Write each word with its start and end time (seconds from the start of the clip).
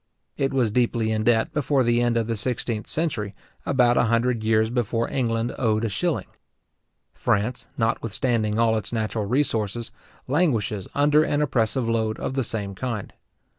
It 0.35 0.51
was 0.51 0.71
deeply 0.71 1.11
in 1.11 1.25
debt 1.25 1.53
before 1.53 1.83
the 1.83 2.01
end 2.01 2.17
of 2.17 2.25
the 2.25 2.35
sixteenth 2.35 2.87
century, 2.87 3.35
about 3.67 3.97
a 3.97 4.05
hundred 4.05 4.43
years 4.43 4.71
before 4.71 5.07
England 5.11 5.53
owed 5.59 5.85
a 5.85 5.89
shilling. 5.89 6.25
France, 7.13 7.67
notwithstanding 7.77 8.57
all 8.57 8.75
its 8.79 8.91
natural 8.91 9.27
resources, 9.27 9.91
languishes 10.27 10.87
under 10.95 11.21
an 11.21 11.39
oppressive 11.43 11.87
load 11.87 12.19
of 12.19 12.33
the 12.33 12.43
same 12.43 12.73
kind. 12.73 13.13